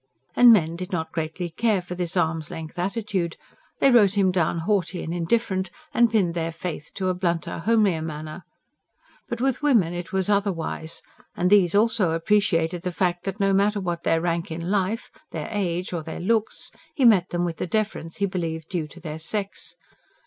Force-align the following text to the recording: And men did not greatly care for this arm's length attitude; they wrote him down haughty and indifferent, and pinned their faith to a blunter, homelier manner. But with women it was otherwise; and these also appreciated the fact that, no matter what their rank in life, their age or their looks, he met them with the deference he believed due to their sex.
And 0.35 0.51
men 0.51 0.75
did 0.75 0.91
not 0.91 1.11
greatly 1.11 1.51
care 1.51 1.79
for 1.79 1.93
this 1.93 2.17
arm's 2.17 2.49
length 2.49 2.79
attitude; 2.79 3.37
they 3.77 3.91
wrote 3.91 4.17
him 4.17 4.31
down 4.31 4.61
haughty 4.61 5.03
and 5.03 5.13
indifferent, 5.13 5.69
and 5.93 6.09
pinned 6.09 6.33
their 6.33 6.51
faith 6.51 6.91
to 6.95 7.09
a 7.09 7.13
blunter, 7.13 7.59
homelier 7.59 8.01
manner. 8.01 8.43
But 9.29 9.41
with 9.41 9.61
women 9.61 9.93
it 9.93 10.11
was 10.11 10.27
otherwise; 10.27 11.03
and 11.37 11.51
these 11.51 11.75
also 11.75 12.13
appreciated 12.13 12.81
the 12.81 12.91
fact 12.91 13.25
that, 13.25 13.39
no 13.39 13.53
matter 13.53 13.79
what 13.79 14.01
their 14.01 14.21
rank 14.21 14.49
in 14.49 14.71
life, 14.71 15.11
their 15.29 15.47
age 15.51 15.93
or 15.93 16.01
their 16.01 16.19
looks, 16.19 16.71
he 16.95 17.05
met 17.05 17.29
them 17.29 17.45
with 17.45 17.57
the 17.57 17.67
deference 17.67 18.17
he 18.17 18.25
believed 18.25 18.69
due 18.69 18.87
to 18.87 18.99
their 18.99 19.19
sex. 19.19 19.75